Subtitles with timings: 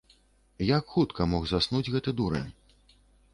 [0.77, 2.49] Як хутка мог заснуць гэты дурань?